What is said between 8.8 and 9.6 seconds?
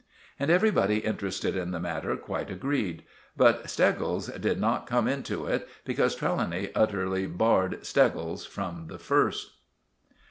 the first.